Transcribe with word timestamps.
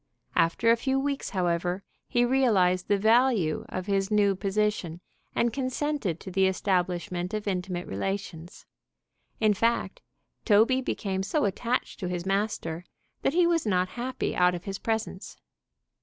After 0.35 0.71
a 0.71 0.75
few 0.77 0.99
weeks, 0.99 1.29
however, 1.29 1.83
he 2.07 2.25
realized 2.25 2.87
the 2.87 2.97
value 2.97 3.65
of 3.69 3.85
his 3.85 4.09
new 4.09 4.35
position, 4.35 4.99
and 5.35 5.53
consented 5.53 6.19
to 6.21 6.31
the 6.31 6.47
establishment 6.47 7.35
of 7.35 7.47
intimate 7.47 7.85
relations. 7.85 8.65
In 9.39 9.53
fact, 9.53 10.01
Toby 10.43 10.81
became 10.81 11.21
so 11.21 11.45
attached 11.45 11.99
to 11.99 12.09
his 12.09 12.25
master, 12.25 12.83
that 13.21 13.33
he 13.35 13.45
was 13.45 13.67
not 13.67 13.89
happy 13.89 14.35
out 14.35 14.55
of 14.55 14.63
his 14.63 14.79
presence. 14.79 15.37